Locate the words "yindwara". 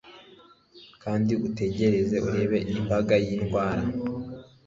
3.25-3.83